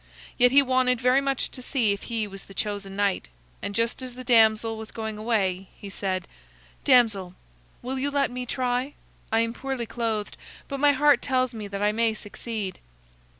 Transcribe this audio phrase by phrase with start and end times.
[0.35, 3.29] Yet he wanted very much to see if he was the chosen knight,
[3.61, 6.27] and just as the damsel was going away, he said:
[6.83, 7.35] "Damsel,
[7.83, 8.95] will you let me try?
[9.31, 10.37] I am poorly clothed,
[10.67, 12.79] but my heart tells me that I may succeed."